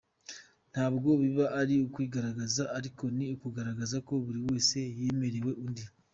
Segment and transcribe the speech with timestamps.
[0.71, 5.83] Ntabwo biba ari ukwigaragaza, ariko ni ukugaragaza ko buri wese yaremewe undi.